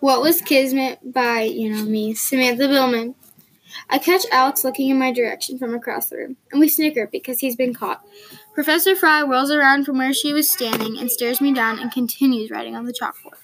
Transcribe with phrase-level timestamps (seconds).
[0.00, 3.14] What Was Kismet by, you know me, Samantha Billman.
[3.90, 7.40] I catch Alex looking in my direction from across the room, and we snicker because
[7.40, 8.02] he's been caught.
[8.54, 12.50] Professor Fry whirls around from where she was standing and stares me down and continues
[12.50, 13.36] writing on the chalkboard.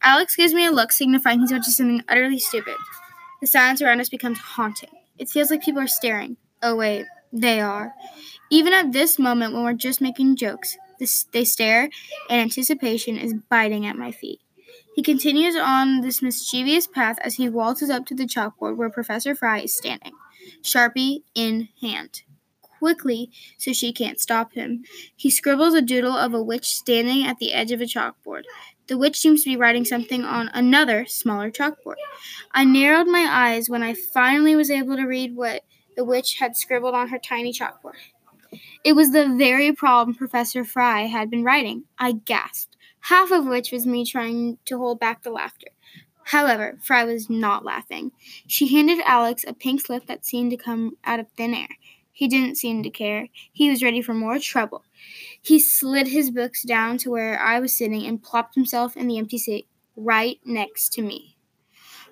[0.00, 2.76] Alex gives me a look signifying he's to something utterly stupid.
[3.40, 4.90] The silence around us becomes haunting.
[5.18, 6.36] It feels like people are staring.
[6.62, 7.94] Oh, wait, they are.
[8.48, 11.90] Even at this moment when we're just making jokes, this, they stare,
[12.30, 14.40] and anticipation is biting at my feet.
[14.94, 19.34] He continues on this mischievous path as he waltzes up to the chalkboard where Professor
[19.34, 20.12] Fry is standing,
[20.62, 22.22] Sharpie in hand.
[22.60, 24.84] Quickly, so she can't stop him,
[25.16, 28.42] he scribbles a doodle of a witch standing at the edge of a chalkboard.
[28.86, 31.96] The witch seems to be writing something on another, smaller chalkboard.
[32.52, 35.62] I narrowed my eyes when I finally was able to read what
[35.96, 37.94] the witch had scribbled on her tiny chalkboard.
[38.84, 41.84] It was the very problem Professor Fry had been writing.
[41.98, 45.68] I gasped half of which was me trying to hold back the laughter.
[46.24, 48.12] However, Fry was not laughing.
[48.46, 51.68] She handed Alex a pink slip that seemed to come out of thin air.
[52.12, 53.28] He didn't seem to care.
[53.52, 54.84] He was ready for more trouble.
[55.42, 59.18] He slid his books down to where I was sitting and plopped himself in the
[59.18, 61.36] empty seat right next to me.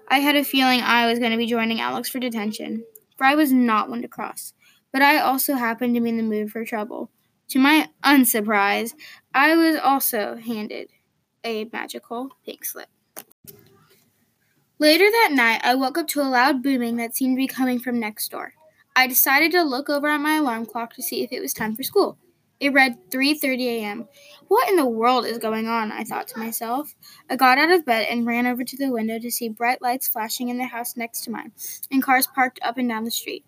[0.09, 2.85] I had a feeling I was going to be joining Alex for detention.
[3.17, 4.53] Fry was not one to cross,
[4.93, 7.09] but I also happened to be in the mood for trouble.
[7.53, 8.95] To my unsurprise,
[9.35, 10.89] I was also handed
[11.45, 12.89] a magical pink slip.
[14.79, 17.79] Later that night, I woke up to a loud booming that seemed to be coming
[17.79, 18.55] from next door.
[18.97, 21.77] I decided to look over at my alarm clock to see if it was time
[21.77, 22.17] for school.
[22.59, 24.09] It read 3:30 a.m.
[24.49, 25.93] What in the world is going on?
[25.93, 26.95] I thought to myself.
[27.29, 30.09] I got out of bed and ran over to the window to see bright lights
[30.09, 31.53] flashing in the house next to mine
[31.91, 33.45] and cars parked up and down the street.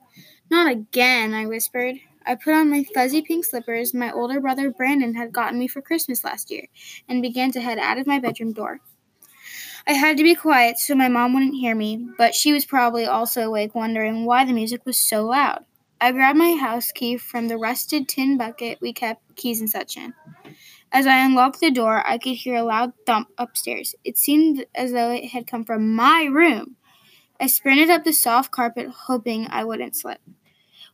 [0.51, 2.01] Not again, I whispered.
[2.27, 5.83] I put on my fuzzy pink slippers my older brother Brandon had gotten me for
[5.83, 6.67] Christmas last year
[7.09, 8.81] and began to head out of my bedroom door.
[9.87, 13.05] I had to be quiet so my mom wouldn't hear me, but she was probably
[13.05, 15.65] also awake wondering why the music was so loud.
[16.01, 19.97] I grabbed my house key from the rusted tin bucket we kept keys and such
[19.97, 20.15] in.
[20.91, 23.95] As I unlocked the door, I could hear a loud thump upstairs.
[24.05, 26.77] It seemed as though it had come from my room.
[27.41, 30.21] I sprinted up the soft carpet, hoping I wouldn't slip.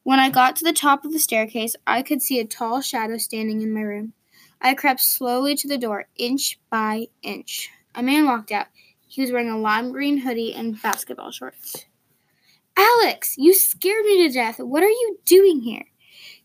[0.03, 3.19] When I got to the top of the staircase, I could see a tall shadow
[3.19, 4.15] standing in my room.
[4.61, 7.69] I crept slowly to the door, inch by inch.
[7.95, 8.69] A man walked out.
[9.07, 11.85] He was wearing a lime green hoodie and basketball shorts.
[12.77, 14.59] Alex, you scared me to death.
[14.59, 15.85] What are you doing here?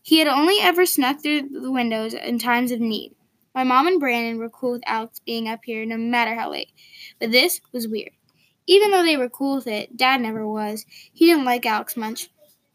[0.02, 3.14] He had only ever snuck through the windows in times of need.
[3.54, 6.72] My mom and Brandon were cool with Alex being up here no matter how late.
[7.18, 8.10] But this was weird.
[8.66, 10.84] Even though they were cool with it, Dad never was.
[11.12, 12.28] He didn't like Alex much.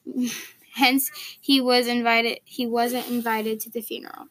[0.73, 2.39] Hence, he was invited.
[2.45, 4.27] He wasn't invited to the funeral.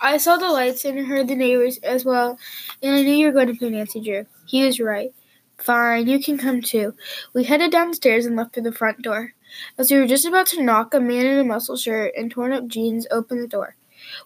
[0.00, 2.38] I saw the lights and heard the neighbors as well,
[2.82, 4.26] and I knew you were going to play Nancy Drew.
[4.46, 5.14] He was right.
[5.56, 6.94] Fine, you can come too.
[7.32, 9.32] We headed downstairs and left through the front door.
[9.78, 12.52] As we were just about to knock, a man in a muscle shirt and torn
[12.52, 13.76] up jeans opened the door.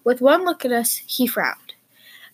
[0.03, 1.75] With one look at us, he frowned.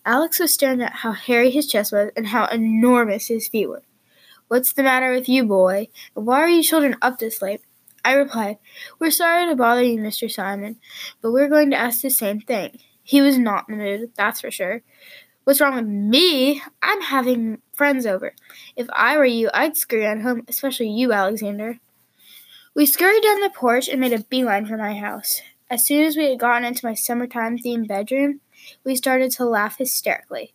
[0.05, 3.83] Alex was staring at how hairy his chest was and how enormous his feet were.
[4.47, 5.87] What's the matter with you, boy?
[6.13, 7.61] Why are you children up this late?
[8.03, 8.59] I replied,
[8.99, 10.29] We're sorry to bother you, Mr.
[10.29, 10.77] Simon,
[11.21, 12.79] but we're going to ask the same thing.
[13.01, 14.83] He was not in the mood, that's for sure.
[15.45, 16.61] What's wrong with me?
[16.81, 18.33] I'm having friends over.
[18.75, 21.79] If I were you, I'd scurry on home, especially you, Alexander.
[22.75, 25.41] We scurried down the porch and made a beeline for my house.
[25.69, 28.41] As soon as we had gotten into my summertime themed bedroom,
[28.83, 30.54] we started to laugh hysterically.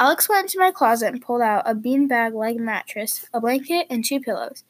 [0.00, 4.04] Alex went into my closet and pulled out a beanbag like mattress, a blanket, and
[4.04, 4.62] two pillows.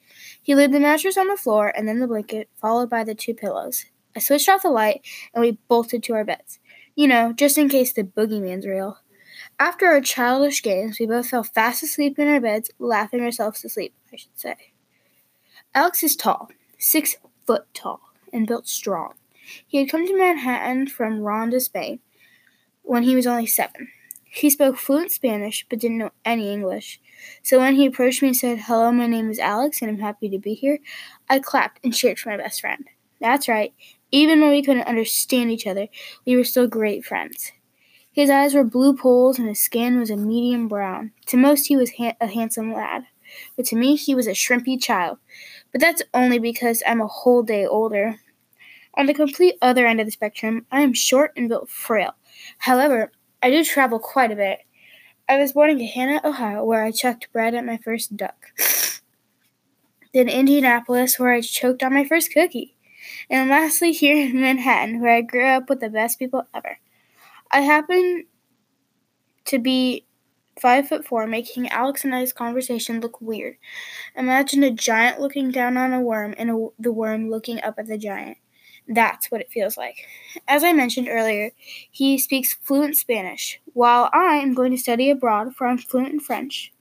[0.43, 3.35] He laid the mattress on the floor and then the blanket, followed by the two
[3.35, 3.85] pillows.
[4.17, 6.59] I switched off the light and we bolted to our beds.
[6.97, 8.99] You know, just in case the boogeyman's real.
[9.61, 13.69] After our childish games, we both fell fast asleep in our beds, laughing ourselves to
[13.69, 14.57] sleep, I should say.
[15.75, 17.17] Alex is tall, six
[17.47, 18.01] foot tall,
[18.33, 19.15] and built strong.
[19.67, 22.01] He had come to Manhattan from Ronda, Spain,
[22.83, 23.89] when he was only seven.
[24.31, 27.01] He spoke fluent Spanish but didn't know any English.
[27.43, 30.29] So when he approached me and said, Hello, my name is Alex and I'm happy
[30.29, 30.79] to be here,
[31.29, 32.85] I clapped and cheered for my best friend.
[33.21, 33.75] That's right.
[34.11, 35.89] Even when we couldn't understand each other,
[36.27, 37.53] we were still great friends.
[38.13, 41.13] His eyes were blue poles and his skin was a medium brown.
[41.27, 43.05] To most, he was ha- a handsome lad,
[43.57, 45.19] but to me, he was a shrimpy child.
[45.73, 48.17] But that's only because I'm a whole day older.
[48.95, 52.15] On the complete other end of the spectrum, I am short and built frail.
[52.59, 53.13] However,
[53.43, 54.61] I do travel quite a bit.
[55.29, 58.47] I was born in Gahanna, Ohio, where I chucked bread at my first duck.
[60.15, 62.75] then Indianapolis, where I choked on my first cookie.
[63.31, 66.79] And lastly, here in Manhattan, where I grew up with the best people ever.
[67.51, 68.27] I happen
[69.47, 70.05] to be
[70.61, 73.57] five foot four, making Alex and I's conversation look weird.
[74.17, 77.87] Imagine a giant looking down on a worm and a, the worm looking up at
[77.87, 78.39] the giant.
[78.89, 80.07] That's what it feels like.
[80.49, 81.51] As I mentioned earlier,
[81.91, 86.21] he speaks fluent Spanish, while I am going to study abroad for I'm fluent in
[86.21, 86.73] French.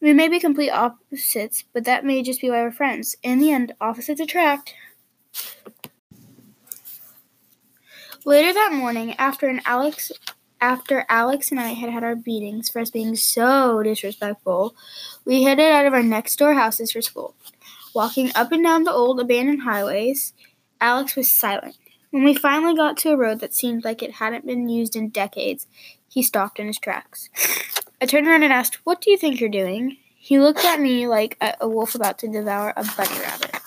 [0.00, 3.16] We may be complete opposites, but that may just be why we're friends.
[3.22, 4.74] In the end, opposites attract.
[8.24, 10.12] Later that morning, after an Alex
[10.60, 14.76] after Alex and I had had our beatings for us being so disrespectful,
[15.24, 17.34] we headed out of our next door houses for school.
[17.94, 20.32] Walking up and down the old abandoned highways,
[20.82, 21.78] Alex was silent.
[22.10, 25.10] When we finally got to a road that seemed like it hadn't been used in
[25.10, 25.68] decades,
[26.08, 27.30] he stopped in his tracks.
[28.02, 29.96] I turned around and asked, What do you think you're doing?
[30.16, 33.60] He looked at me like a wolf about to devour a bunny rabbit.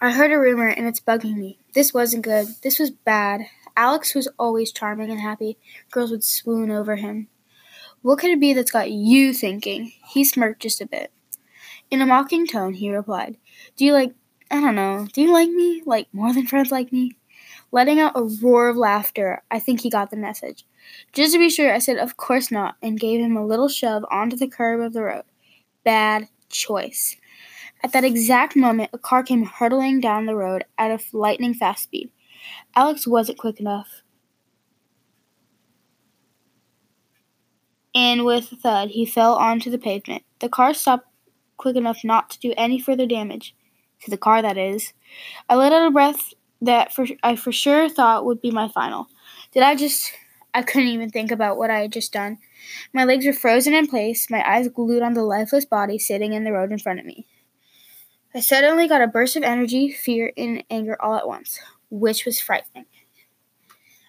[0.00, 1.58] I heard a rumor and it's bugging me.
[1.74, 2.46] This wasn't good.
[2.62, 3.42] This was bad.
[3.76, 5.58] Alex was always charming and happy.
[5.90, 7.26] Girls would swoon over him.
[8.02, 9.92] What could it be that's got you thinking?
[10.08, 11.12] He smirked just a bit.
[11.90, 13.36] In a mocking tone, he replied,
[13.76, 14.14] Do you like,
[14.50, 15.82] I don't know, do you like me?
[15.86, 17.16] Like more than friends like me?
[17.72, 20.64] Letting out a roar of laughter, I think he got the message.
[21.12, 24.04] Just to be sure, I said, Of course not, and gave him a little shove
[24.10, 25.24] onto the curb of the road.
[25.84, 27.16] Bad choice.
[27.82, 31.84] At that exact moment, a car came hurtling down the road at a lightning fast
[31.84, 32.10] speed.
[32.74, 34.02] Alex wasn't quick enough.
[37.94, 40.22] And with a thud, he fell onto the pavement.
[40.40, 41.08] The car stopped
[41.56, 43.54] quick enough not to do any further damage.
[44.02, 44.92] To the car, that is.
[45.48, 49.08] I let out a breath that for, I for sure thought would be my final.
[49.52, 50.12] Did I just.
[50.54, 52.38] I couldn't even think about what I had just done.
[52.94, 56.44] My legs were frozen in place, my eyes glued on the lifeless body sitting in
[56.44, 57.26] the road in front of me.
[58.34, 61.60] I suddenly got a burst of energy, fear, and anger all at once
[61.90, 62.86] which was frightening.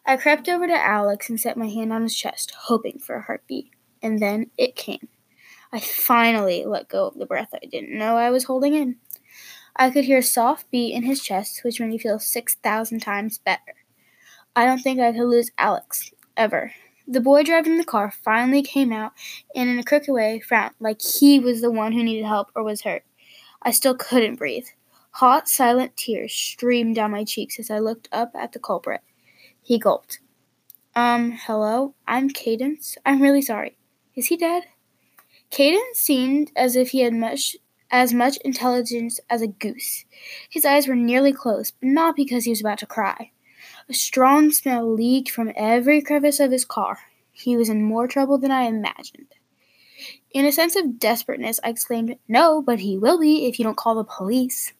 [0.06, 3.22] I crept over to Alex and set my hand on his chest, hoping for a
[3.22, 3.72] heartbeat,
[4.02, 5.10] and then it came.
[5.72, 8.98] I finally let go of the breath I didn't know I was holding in.
[9.76, 13.38] I could hear a soft beat in his chest, which made me feel 6,000 times
[13.38, 13.76] better.
[14.56, 16.72] I don't think I could lose Alex, ever.
[17.08, 19.12] The boy driving the car finally came out
[19.56, 22.64] and, in a crooked way, frowned like he was the one who needed help or
[22.64, 23.04] was hurt.
[23.62, 24.66] I still couldn't breathe.
[25.12, 29.02] Hot, silent tears streamed down my cheeks as I looked up at the culprit.
[29.62, 30.20] He gulped.
[30.96, 31.94] Um, hello?
[32.08, 32.98] I'm Cadence.
[33.06, 33.78] I'm really sorry.
[34.16, 34.64] Is he dead?
[35.50, 37.56] Cadence seemed as if he had much
[37.90, 40.06] as much intelligence as a goose.
[40.50, 43.32] His eyes were nearly closed, but not because he was about to cry.
[43.90, 47.00] A strong smell leaked from every crevice of his car.
[47.32, 49.36] He was in more trouble than I imagined.
[50.32, 53.78] In a sense of desperateness, I exclaimed, No, but he will be if you don't
[53.78, 54.74] call the police.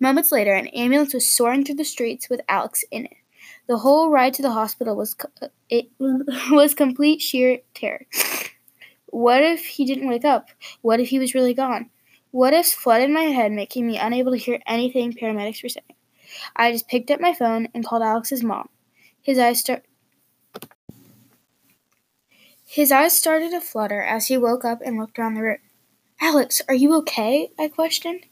[0.00, 3.16] Moments later, an ambulance was soaring through the streets with Alex in it.
[3.68, 5.90] The whole ride to the hospital was co- it
[6.50, 8.06] was complete sheer terror.
[9.10, 10.48] What if he didn't wake up?
[10.82, 11.90] What if he was really gone?
[12.30, 15.94] What ifs flooded my head, making me unable to hear anything paramedics were saying.
[16.54, 18.68] I just picked up my phone and called Alex's mom.
[19.22, 19.84] His eyes start
[22.70, 25.58] his eyes started to flutter as he woke up and looked around the room.
[26.20, 27.50] Alex, are you okay?
[27.58, 28.26] I questioned.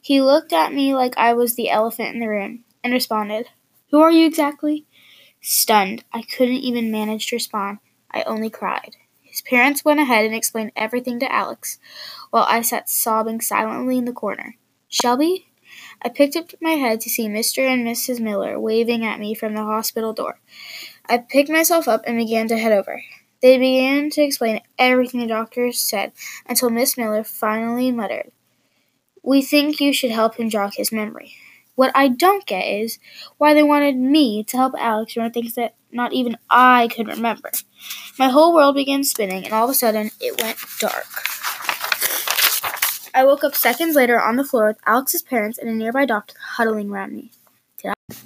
[0.00, 3.48] He looked at me like I was the elephant in the room and responded,
[3.90, 4.86] Who are you exactly?
[5.42, 7.80] Stunned, I couldn't even manage to respond.
[8.10, 8.96] I only cried.
[9.32, 11.78] His parents went ahead and explained everything to Alex,
[12.28, 14.56] while I sat sobbing silently in the corner.
[14.90, 15.46] Shelby?
[16.02, 17.66] I picked up my head to see Mr.
[17.66, 18.20] and Mrs.
[18.20, 20.38] Miller waving at me from the hospital door.
[21.08, 23.02] I picked myself up and began to head over.
[23.40, 26.12] They began to explain everything the doctors said
[26.46, 28.32] until Miss Miller finally muttered,
[29.22, 31.36] We think you should help him jog his memory.
[31.74, 32.98] What I don't get is
[33.38, 37.50] why they wanted me to help Alex remember things that not even I could remember.
[38.18, 41.06] My whole world began spinning, and all of a sudden it went dark.
[43.14, 46.34] I woke up seconds later on the floor with Alex's parents and a nearby doctor
[46.56, 47.30] huddling around me.
[47.82, 48.16] Did I?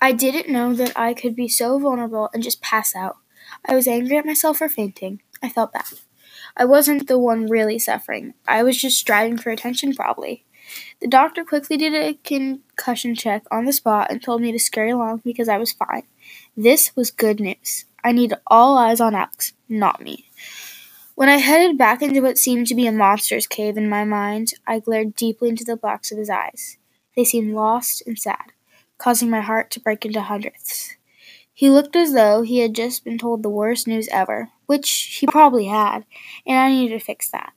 [0.00, 3.16] I didn't know that I could be so vulnerable and just pass out.
[3.64, 5.20] I was angry at myself for fainting.
[5.42, 5.84] I felt bad.
[6.56, 8.34] I wasn't the one really suffering.
[8.46, 10.45] I was just striving for attention, probably.
[11.00, 14.90] The doctor quickly did a concussion check on the spot and told me to scurry
[14.90, 16.04] along because I was fine.
[16.56, 17.84] This was good news.
[18.02, 20.26] I needed all eyes on Alex, not me.
[21.16, 24.52] When I headed back into what seemed to be a monster's cave in my mind,
[24.66, 26.76] I glared deeply into the blacks of his eyes.
[27.16, 28.52] They seemed lost and sad,
[28.98, 30.94] causing my heart to break into hundredths.
[31.54, 35.26] He looked as though he had just been told the worst news ever, which he
[35.26, 36.04] probably had,
[36.46, 37.54] and I needed to fix that.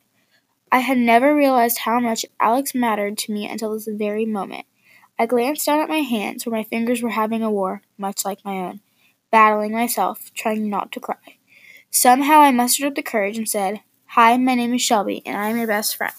[0.72, 4.66] I had never realized how much Alex mattered to me until this very moment.
[5.18, 8.46] I glanced down at my hands, where my fingers were having a war, much like
[8.46, 8.82] my own.
[9.32, 11.38] battling myself, trying not to cry.
[11.92, 15.50] Somehow I mustered up the courage and said, Hi, my name is Shelby, and I
[15.50, 16.14] am your best friend.